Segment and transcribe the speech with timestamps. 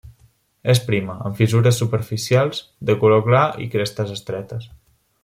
[0.73, 4.71] És prima, amb fissures superficials, de color clar i crestes estretes.